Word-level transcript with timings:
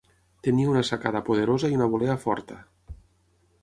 Tenia 0.47 0.71
una 0.71 0.81
sacada 0.89 1.23
poderosa 1.29 1.71
i 1.75 1.79
una 1.81 1.91
volea 1.93 2.19
forta. 2.27 2.63